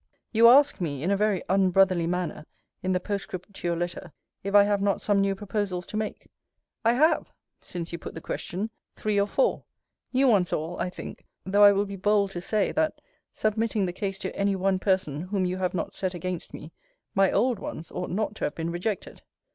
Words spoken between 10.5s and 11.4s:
all, I think;